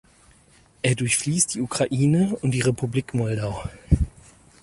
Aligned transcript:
Er 0.81 0.95
durchfließt 0.95 1.53
die 1.53 1.61
Ukraine 1.61 2.35
und 2.41 2.53
die 2.55 2.61
Republik 2.61 3.13
Moldau. 3.13 3.63